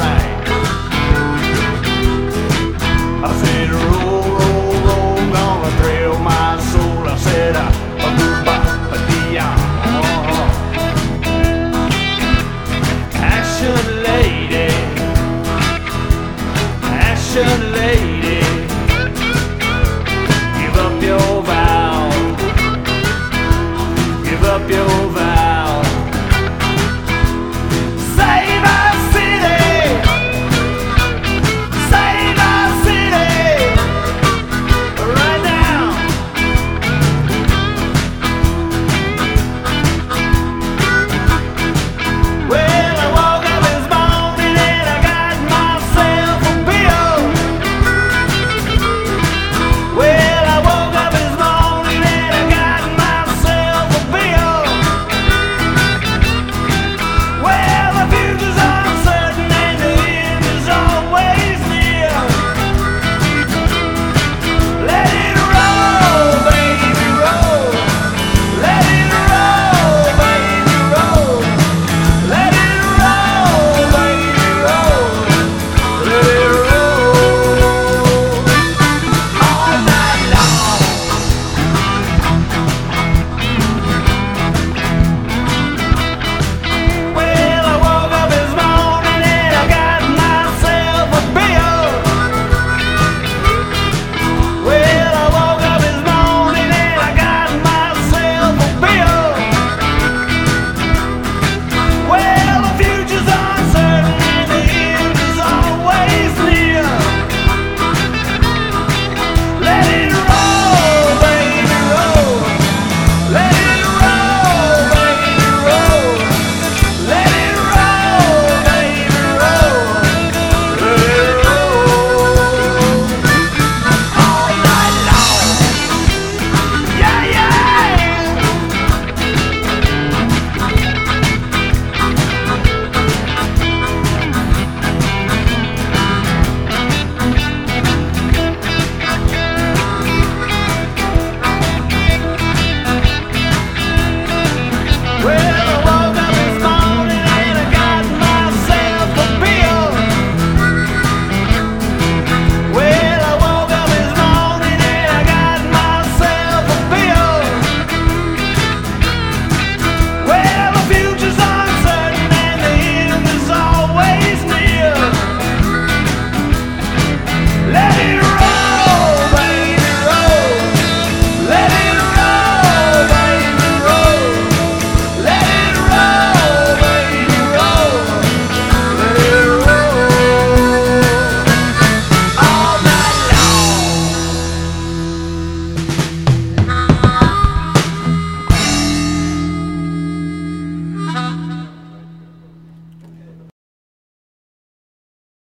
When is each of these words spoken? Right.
Right. 0.00 0.39